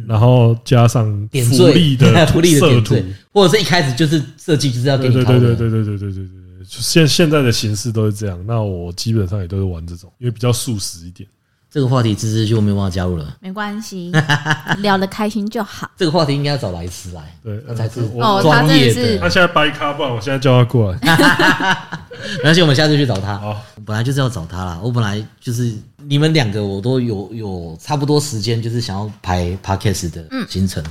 [0.07, 8.37] 然后加上福点缀利的 福利的，点缀，或者是一开始就是设计就是要给对对对对对对对对对对对，现现在的形式都是这样。
[8.45, 11.27] 那我基本上也都是玩这种，因为比较速食一点。
[11.69, 13.35] 这个话题芝芝就没有办法加入了。
[13.41, 14.11] 没关系，
[14.79, 15.91] 聊得开心就好。
[15.97, 20.99] 这个话题应该要找莱斯来，对那才是我哦他专业真的是他现在掰咖，不然我现在叫他过来。
[22.37, 23.37] 没关系，我们下次去找他。
[23.37, 25.73] 好，我本来就是要找他啦，我本来就是
[26.07, 30.83] 你们两个我都有有差不多时间，就是想要排 podcast 的行程，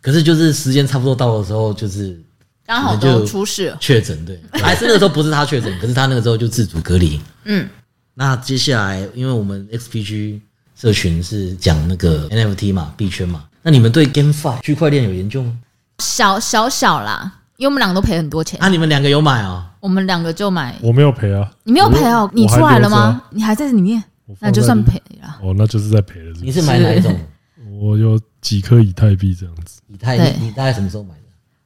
[0.00, 2.20] 可是就是时间差不多到的时候，就是
[2.66, 7.20] 刚好就出事了，确诊，对， 还是那个时候不是他确诊，可是他那个时候就自主隔离。
[7.44, 7.68] 嗯，
[8.14, 10.40] 那接下来，因为我们 XPG
[10.74, 15.56] 社群是讲那个 NFT 嘛，币圈嘛，那你们对 GameFi 区块链有研究吗？
[16.00, 19.70] 小小小啦，因为我们两个都赔很多钱，啊，你们两个有买啊？
[19.78, 20.74] 我们两个就买。
[20.82, 23.24] 我没有赔啊，你没有赔哦我，你出来了吗啊？
[23.30, 24.02] 你还在里面，
[24.40, 25.38] 那就算赔了。
[25.42, 26.44] 哦，那就是在赔了是不是。
[26.44, 27.16] 你是买哪一种？
[27.80, 30.16] 我有几颗以太币这样子，以太？
[30.16, 31.20] 对你你大概什么时候买的？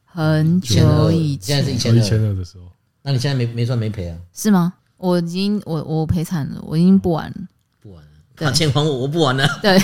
[0.05, 2.65] 很久以前现在是一千一千二，的时候，
[3.03, 4.17] 那你现在没没算没赔啊？
[4.33, 4.73] 是吗？
[4.97, 7.37] 我已经我我赔惨了，我已经不玩了。
[7.81, 9.47] 不玩了，对把钱还我，我不玩了。
[9.63, 9.81] 对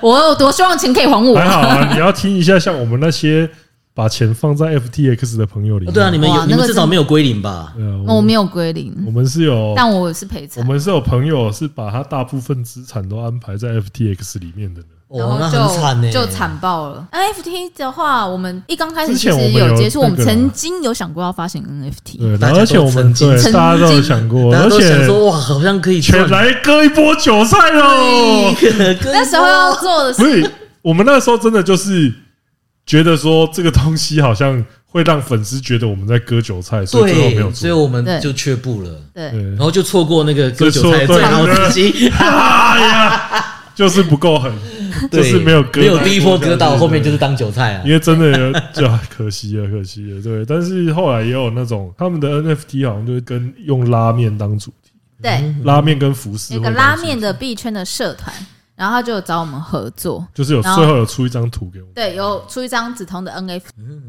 [0.00, 1.92] 我有多希望钱可以还我还好啊。
[1.92, 3.50] 你要听一下，像我们那些
[3.96, 7.72] 把钱放在 FTX 的朋友里面，哦对啊，你们有你们哇那个真至少没有归零吧？
[7.74, 14.86] 对啊，我没有归零，我们是有，但我是赔我惨，们是有朋友是把他大部分资产都安排在 FTX 里面的呢。
[15.08, 17.08] 哦，那然后很惨呢，就就惨爆了。
[17.10, 28.52] NFT 的话，我们一刚开始之其实前我们有接触，我们曾经有想过要发行 NFT，对，而且我们对大家都有想过，而且说哇，好像可以赚全来割一波韭菜喽。
[29.04, 30.50] 那那时候要做的是，
[30.82, 32.12] 我们那时候真的就是
[32.86, 37.82] 觉得说这个东西好像会让粉丝觉得我们在割韭菜，所以最后没有对，所以做。
[37.82, 42.08] 我们就却步了，对，然，后就错过那个割韭菜最好的时机。
[42.08, 43.44] 哎呀，
[43.74, 44.50] 就是不够狠，
[45.10, 47.90] 就对，是没有割，没有第一波割到，对后面就是当韭菜啊因。
[47.92, 50.46] 为真的有就可惜了，可惜了，对。
[50.46, 58.32] 但是后来也有那种他们的 NFT 好像就是跟用拉面当主题，对，拉面跟服饰有会当主题个拉面的币圈的社团，
[58.76, 63.62] 然后他就有找我们合作，就是有最后有出一张图给我们，对，有出一张紫铜的 NFT，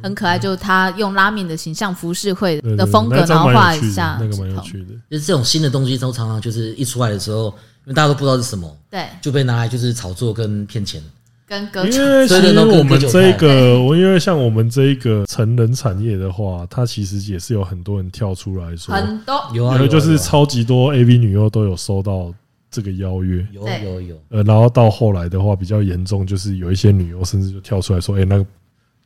[0.03, 4.93] 很可爱，就是他用拉面的形象服饰会的风格，然后画一下那个蛮，有趣的。
[5.09, 7.45] 就是这种新的东西，都常常就是一出来的时候，
[7.85, 11.01] 因为大家都不知道是什么，对，就被拿来就是炒作跟骗钱。
[11.47, 19.41] 跟歌因手，为其实所以呢我们这一割个，我因为像我们这一个成人产业的话，它其实也是有很多人跳出来说，很多。
[19.53, 22.33] 有啊，就是超级多 AV 女优都有收到
[22.77, 28.45] 这个邀约，有有有，呃，然后到后来的话比较严重，就是有一些女优甚至就跳出来说，哎，那个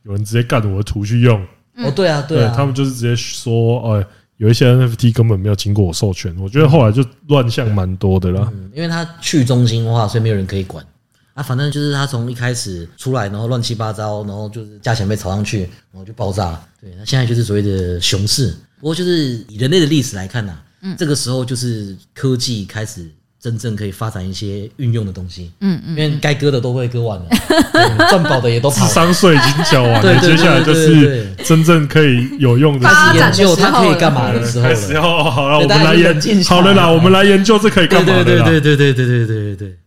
[0.03, 1.41] 有人直接干我的图去用，
[1.77, 4.05] 哦对啊啊，对他们就是直接说，呃，
[4.36, 8.51] 有一些 NFT 根本没有经过我授权，我觉得后来就乱象蛮多的啦。
[8.53, 10.86] 嗯，因为它去中心化，所以没有人可以管。
[11.34, 16.62] 啊，反正就是他从一开始出来，然后乱七八糟，然后就是价钱被炒上去，然后就爆炸。
[16.81, 18.53] 对，那现在就是所谓的熊市。
[18.81, 23.10] 不过就是以人类的历史来看呐、嗯，这个时候就是科技开始
[23.41, 25.51] 真正可以发展一些运用的东西。
[25.62, 27.25] 嗯嗯，因为该割的都会割完了，
[27.73, 28.91] 对 赚饱的也都智跑了。
[28.93, 34.93] 商税已经缴完了，对对对接下来就对是对真正可以有用的发展研究它可以干嘛的时候了。
[34.93, 38.23] 要好了，我们来研静下来好了啦，我们来研究这可以对干嘛。
[38.23, 39.77] 对对对对对对对对对对，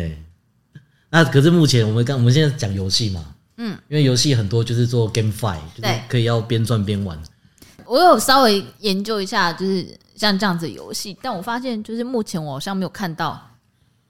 [0.00, 0.10] 哎，
[1.10, 3.24] 那可是目前我们刚我们现在讲游戏嘛，
[3.58, 7.18] 嗯，因为游戏很多就是做 GameFi，就是对可以要边赚边玩。
[7.90, 13.36] 我有稍微研究一下，就是像这样子的游戏，但我发现就是目前我好像没有看到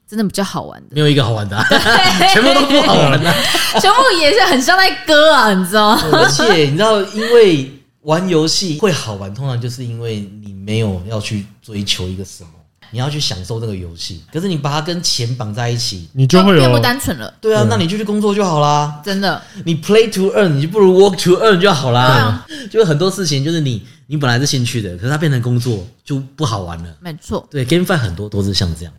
[0.06, 1.64] 真的比较好玩的，没有一个好玩的、啊，
[2.34, 3.36] 全部都不好玩的、啊。
[3.80, 6.02] 全部也是很像在割啊，你知道吗？
[6.12, 12.50] 而且你知道，因为玩游戏会好玩，通常就是因为你没有要去追求一个什么，
[12.90, 14.22] 你要去享受这个游戏。
[14.32, 19.00] 可是你把它跟钱绑在一起，你就会变不有单纯了，对啊，那你就去工作就好啦。
[19.04, 19.40] 真的。
[19.64, 22.00] 你 play to earn，你就不如 work to earn 就好啦。
[22.02, 26.96] 啊就是很多事情，就是你你本来是兴趣的，可是它变成工作就不好玩了。
[27.00, 28.92] 没错，对，GameFi 很多都是像这样。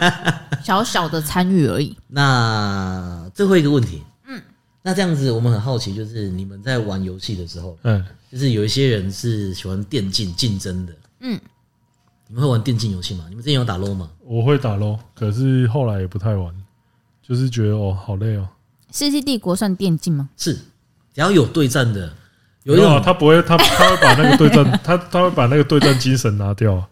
[0.64, 1.94] 小小的参与而已。
[2.08, 4.40] 那最后一个问题，嗯，
[4.82, 8.02] 那这样子我们很好奇，就是你们在玩游戏的时候，嗯，
[8.32, 11.38] 就是有一些人是喜欢电竞竞争的，嗯，
[12.28, 13.24] 你们会玩电竞游戏吗？
[13.28, 14.08] 你们之前有打 LO 吗？
[14.24, 16.52] 我会打 LO，可是后来也不太玩，
[17.26, 18.48] 就是觉得哦好累哦。
[18.92, 20.28] 世纪帝国算电竞吗？
[20.36, 22.12] 是，只要有对战的，
[22.62, 26.88] 有一没有啊，种他不会，他他会把那个对战， 他他会把那个对战精神拿掉啊，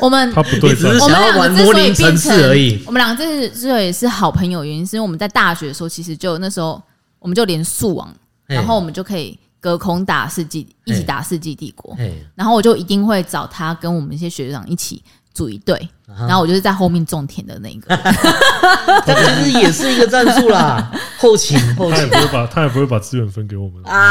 [0.00, 0.86] 我们他不对战你只是。
[0.86, 6.80] 我们想要玩两个之所以模拟城变成市而已我们两个之所以是好朋友，原因是因为我们在大学的时候，其实就那时候
[7.18, 8.08] 我们就连宿网，
[8.46, 11.92] 嘿然后我们就可以隔空打世纪，一起打世纪帝国。
[12.36, 15.02] 然后我就一定会找他跟我们一些学长一起
[15.36, 15.76] 组一队，
[16.26, 17.94] 然后我就是在后面种田的那一个。
[19.04, 24.10] 这其实也是一个战术啦， 后勤后勤他也不会把他也不会把资源分给我们，啊，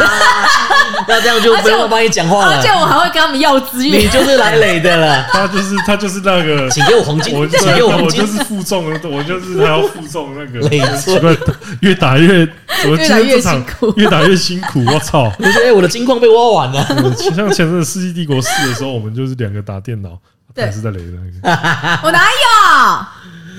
[1.07, 2.55] 那这样就不用帮你讲话了。
[2.55, 4.11] 而且，我还会跟他们要资你源。
[4.11, 8.21] 就是来垒的了，他就是他就是那个，请给我黄金，我请给我黄金。
[8.21, 11.15] 我就，是负重，我就是还要负重那个，没错。
[11.15, 11.35] 奇怪，
[11.81, 12.45] 越打越
[12.81, 13.93] 怎么今越打越天这场辛苦。
[13.97, 15.31] 越打越辛苦，我操！
[15.39, 16.85] 我觉得哎我的金矿被挖完了。
[17.17, 20.09] 像前阵子《世纪帝国四》的时候，我们就是两个打电脑，
[20.44, 20.71] 他对。
[20.71, 21.35] 是在雷的那个。
[22.07, 23.05] 我哪有？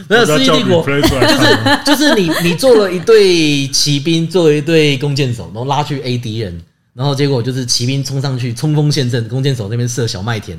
[0.08, 1.26] 没有世纪帝国，replay 出来。
[1.26, 6.60] 看 就是你你做了一队骑兵，做了一队弓箭手，然后拉去 A 敌人，
[6.94, 10.56] 然后结果就是骑兵冲上去冲锋陷阵，弓箭手那边射小麦田，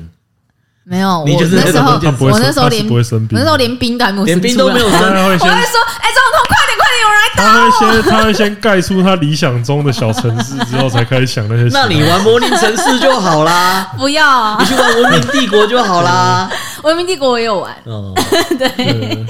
[0.84, 2.86] 没有，我你就是那时候我那时候连
[3.30, 5.00] 那时候连兵都还没有连兵都没有 我会说
[5.48, 6.57] ：“哎，总统，快点，快点，
[7.02, 11.68] 有人来打他会先他会先盖出他理想中的小城市之后，才开始想那些。
[11.72, 14.28] 那你玩模拟城市就好啦，不要。
[14.28, 14.66] 啊你！
[14.66, 16.50] 去玩文明帝国就好啦。
[16.82, 18.12] 文明帝国我也有玩，哦，
[18.58, 19.26] 对。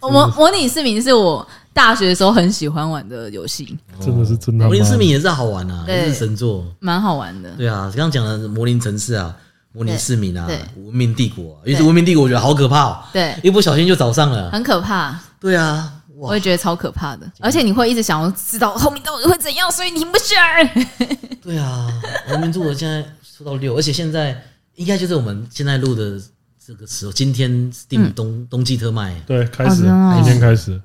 [0.00, 5.96] 我模模拟市民是我大学的时候很喜欢玩的游戏，真的是真他妈魔灵市民也是好玩啊，对。
[5.96, 6.64] 也是神作。
[6.80, 7.50] 蛮好玩的。
[7.50, 9.34] 对啊，刚刚讲的魔灵城市啊，
[9.72, 14.50] 模拟市民啊对，文明帝国啊，尤其是文明帝国，我觉得好可怕哦，对，一不小心就找上了。
[14.50, 20.86] 很可怕，对啊，哇我也，觉得超可怕的，而且你会一直想要知道后面到底会怎样，所以你停不下来。
[21.40, 21.88] 对啊，
[22.30, 24.42] 文明帝国现在说到六，而且现在
[24.74, 26.20] 应该就是我们现在录的
[26.64, 30.14] 这个时候，今天 Steam 冬冬季特卖，对，开始哦哦。
[30.16, 30.80] 明天开始，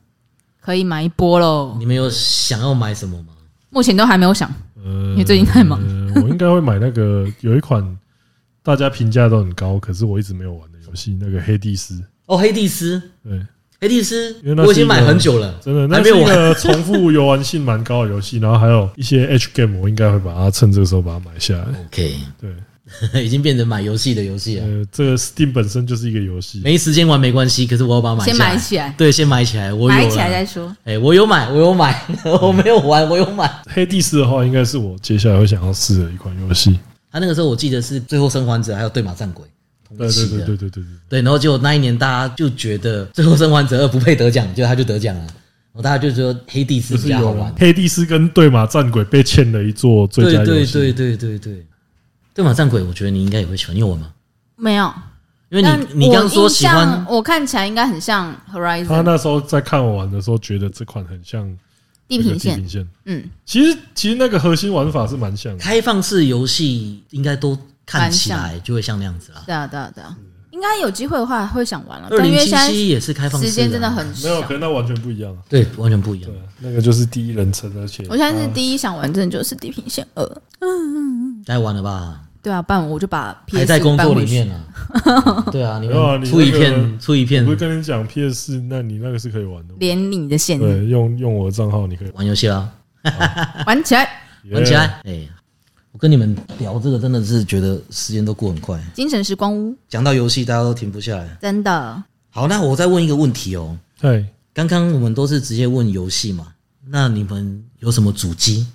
[0.61, 3.33] 可以买一波喽，你们有想要买什么吗？
[3.69, 5.81] 目前都还没有想，呃，因为最近太忙。
[5.81, 7.83] 呃 我应该会买那个有一款
[8.61, 12.03] 大家评价都很高，可是我一直没有玩的游戏，那个黑帝斯。
[12.27, 13.43] 哦，黑帝斯，对，
[13.83, 14.33] 黑帝斯
[14.65, 16.35] 我已经买很久了，真的，那是一还没有玩。
[16.35, 21.65] 个 重复游玩性蛮高的游戏，然后还有一些 H game，我应该会把它趁这个时候把它买下来。
[21.87, 24.65] OK，对， 已经变成买游戏的游戏了。
[24.65, 29.73] 呃，这个 Steam 本身就是一个游戏，没时间玩没关系，可是我要把它买先买起来，对，先买起来。
[29.73, 30.73] 我有买起来再说。
[30.85, 32.01] 哎、我有买，我有买，
[32.41, 33.51] 我没有玩，我有买。
[33.65, 36.79] 黑帝斯的话，应该是我接下来会想要试的一款游戏。
[37.11, 39.45] 他那个时候我记得是《最后生还者》还有《对马战鬼》
[39.97, 45.21] 同对对一期的对对对对对，对，然后结果那一年大家就觉得《最后生还者二》不配得奖，结果他就得奖了。
[45.21, 47.51] 然后大家就说黑帝斯比较好玩。
[47.57, 50.73] 黑帝斯跟对马战鬼被欠了一座最佳游戏。
[50.73, 51.65] 对对对对对对，
[52.35, 54.13] 对马战鬼，我觉得你应该也会喜欢，你有玩吗？
[54.55, 54.93] 没有，
[55.49, 61.43] 因为你你刚刚说喜欢，我看起来应该很像 Horizon 他那时候在看我玩的时候，觉得这款很像
[62.07, 62.87] 地地平线，平线。
[63.05, 65.57] 嗯，其实其实那个核心玩法是蛮像的。
[65.57, 69.43] 开放式游戏，应该都看起来就会像那样子啦。
[69.45, 70.15] 对啊对啊对啊，
[70.51, 74.53] 应该有机会的话会想玩了，二零七但因为现在七也是开放时间真的很没有，少可。
[74.53, 75.39] 能那完全不一样啊。
[75.49, 76.39] 对，完全不一样对。
[76.39, 80.23] 啊，那个就是第一人称，而且我现在是第一想玩，真的就是地平线二。
[81.45, 82.21] 该玩了吧？
[82.41, 85.45] 对啊，不然我就把 PS 还在工作里面啊。
[85.51, 89.73] 对啊，你没有啊们出一片出一片我会跟你讲 PS 四，那你那个是可以玩的。
[89.79, 92.69] 连你的线对，用用我的账号你可以玩游戏啦，
[93.65, 94.09] 玩起来，
[94.51, 94.73] 玩起。
[94.73, 94.99] 来。
[95.05, 95.27] 哎，
[95.93, 101.37] 我跟你们聊这个真的是觉得时间都过很快，精神时光屋讲到游戏大家都停不下来。
[101.39, 103.77] 真的好，那我再问一个问题哦。
[104.01, 106.47] 对，刚刚我们都是直接问游戏嘛，
[106.87, 108.65] 那你们有什么主机？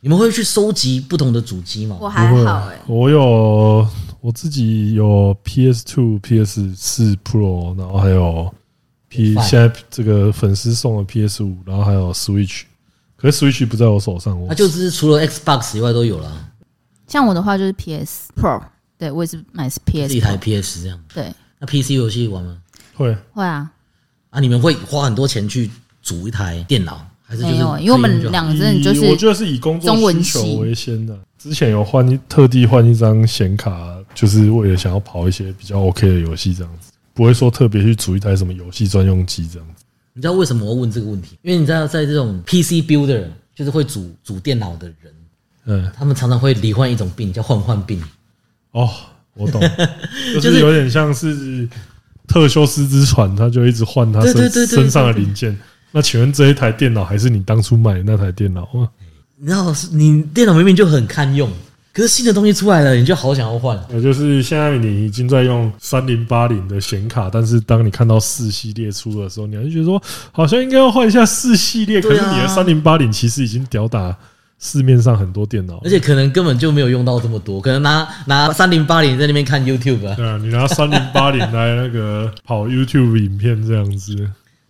[0.00, 1.96] 你们会去收集不同的主机吗？
[2.00, 3.86] 我还好哎、我有
[4.20, 8.52] 我自己有 PS Two、PS 四 Pro，然后还有
[9.08, 12.62] P 快现在这个粉丝送的 PS 五，然后还有 Switch，
[13.22, 16.50] 可是 Switch 不在我手上，我那就是除了 Xbox 以外都有了，
[17.06, 18.60] 像我的话就是 PS Pro，
[18.98, 21.00] 对我也是买是 PS 一台 Pro，PS 这样。
[21.14, 22.58] 对，那 PC 游戏玩吗？
[22.94, 23.70] 会会啊，
[24.30, 25.70] 啊，你们会花很多钱去
[26.02, 31.16] 组一台电脑，还是就是没有，因为我们两个真的就以我是觉得是以工作中文需求系为先的。
[31.38, 39.81] 之前有换一特地换一张显卡，就是为了想要跑一些比较 OK 的游戏这样子，不会说特别去组一台什么游戏专用机这样子。
[40.14, 41.38] 你知道为什么我问这个问题？
[41.42, 45.14] 因为你知道，在这种 PC builder，就是会组组电脑的人，
[45.64, 48.02] 嗯，他们常常会罹患一种病，叫换换病。
[48.72, 48.88] 哦，
[49.34, 49.60] 我懂，
[50.34, 51.68] 就是有点像是
[52.26, 55.58] 特修斯之船，他就一直换他身身上的零件。
[55.90, 58.88] 那请问这一台电脑还是你当初买的那台电脑吗？
[59.36, 61.50] 你知道，你电脑明明就很堪用，
[61.92, 63.78] 可是新的东西出来了，你就好想要换。
[63.90, 72.00] 呃，就是现在你已经在用三零八零的显卡，但是当你看到四系列出的时候，你还是觉得说好像应该要换一下四系列。
[72.00, 74.16] 可是你的三零八零其实已经吊打
[74.58, 84.16] 市面上很多电脑，而且可能根本就没有用到这么多，可能拿拿三零八零在那边看 YouTube 啊，对啊，你拿三零八零来那个跑 YouTube 影片这样子，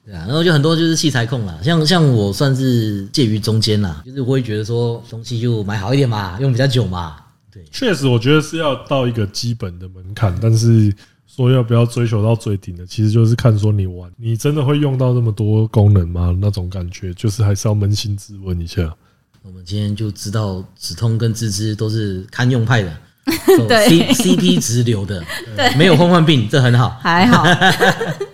[0.04, 7.16] 对啊，然后就很多就是器材控啦，像像我算是介于中间啦，就是我会觉得说东西就买好一点嘛，用比较久嘛，
[7.52, 10.92] 对，确实我觉得是要到一个基本的门槛，但是。
[11.34, 16.36] 说要不要追求到最顶的，其实就是看说你玩，你真的会用到那么多功能吗？
[16.38, 18.94] 那种感觉，就是还是要扪心自问一下。
[19.40, 22.94] 我们今天就知道止痛跟芝芝都是堪用派的，
[23.88, 25.24] C C P 直流的，
[25.56, 26.90] 对没有换换病，这很好。
[27.00, 27.44] 还好，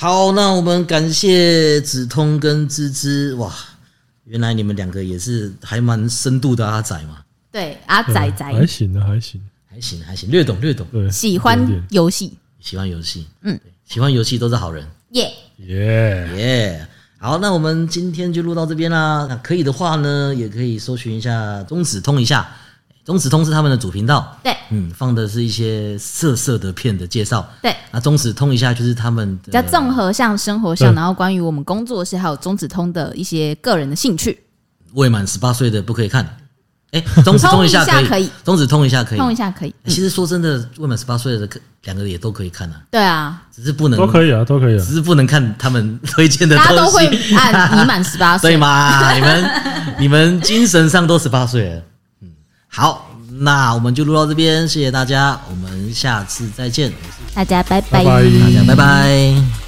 [0.00, 3.52] 好，那我们感谢子通跟芝芝，哇，
[4.26, 7.18] 原来你们两个也是还蛮深度的阿仔嘛，
[7.50, 8.44] 对阿仔仔。
[8.44, 9.40] 还仔行啊，还行。
[9.68, 11.58] 还行还行，略懂略懂，对，喜欢
[11.90, 16.88] 游戏，喜欢游戏，嗯，喜欢游戏都是好人，耶、耶，耶、
[17.18, 19.26] 好，那我们今天就录到这边啦。
[19.28, 22.48] 那可以的话呢，也可以搜寻一下中指通一下，
[23.08, 27.48] 中指通是他们的主频道，对嗯，放的是一些色色的片的介绍。
[27.62, 34.38] 对，啊中指通一下就是他们比较的综合像生活上，然后关于我们工作室还有中子通的一些个人的兴趣，
[34.92, 36.36] 未满十八岁的不可以看。
[36.90, 39.18] 哎， 中指通一下可以，中指通一下可以。
[39.18, 39.70] 通一下可以。
[39.84, 44.92] 欸其实说真的，未满十八岁的可两个也都可以看啊，对啊，只是不能都可以啊，都可以啊只。
[44.92, 47.34] 是不能看他们推荐的大家都会西。
[47.34, 49.14] 按你满十八对岁， 嘛？
[49.14, 49.50] 你们
[50.00, 51.82] 你们精神上都十八岁了。
[52.78, 53.10] 嗯，好，
[53.40, 56.92] 那我们就录到这边，谢谢大家，我们下次再见，
[57.34, 57.80] 大家拜。
[57.80, 58.04] 拜拜。
[58.04, 59.67] 大家拜拜。